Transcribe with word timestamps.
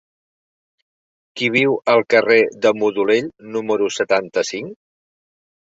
Qui 1.41 1.49
viu 1.57 1.77
al 1.95 2.03
carrer 2.15 2.41
de 2.65 2.73
Modolell 2.81 3.31
número 3.59 3.95
setanta-cinc? 4.01 4.79